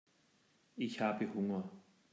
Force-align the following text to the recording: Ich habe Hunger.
Ich 0.77 0.99
habe 0.99 1.31
Hunger. 1.31 1.63